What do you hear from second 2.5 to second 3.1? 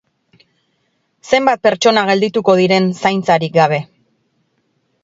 diren